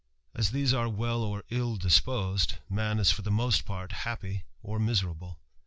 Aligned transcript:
As 0.33 0.49
these 0.49 0.73
arc 0.73 0.93
wcl! 0.93 1.19
or 1.21 1.43
ill 1.51 1.75
disposed, 1.77 2.55
man 2.67 2.97
is 2.97 3.11
for 3.11 3.21
the 3.21 3.29
roost 3.31 3.65
part 3.65 3.91
happy 3.91 4.45
or 4.63 4.79
miserable. 4.79 5.37